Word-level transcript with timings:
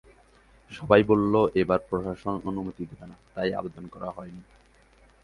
সবাই 0.71 1.01
বলল, 1.03 1.33
এবার 1.55 1.79
প্রশাসন 1.89 2.35
অনুমতি 2.45 2.83
দিবে 2.85 3.05
না, 3.07 3.15
তাই 3.35 3.49
আবেদন 3.53 3.85
করা 3.87 4.09
হয়নি। 4.11 4.43